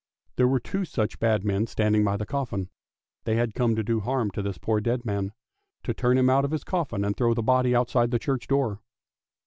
There 0.37 0.47
were 0.47 0.59
two 0.59 0.83
such 0.83 1.19
bad 1.19 1.45
men 1.45 1.67
standing 1.67 2.03
by 2.03 2.17
the 2.17 2.25
coffin. 2.25 2.69
They 3.25 3.35
had 3.35 3.53
come 3.53 3.75
to 3.75 3.83
do 3.83 3.99
harm 3.99 4.31
to 4.31 4.41
this 4.41 4.57
poor 4.57 4.81
dead 4.81 5.05
man; 5.05 5.31
to 5.83 5.93
turn 5.93 6.17
him 6.17 6.27
out 6.27 6.43
of 6.43 6.49
his 6.49 6.63
coffin 6.63 7.05
and 7.05 7.15
throw 7.15 7.35
the 7.35 7.43
body 7.43 7.75
outside 7.75 8.09
the 8.09 8.17
church 8.17 8.47
door. 8.47 8.79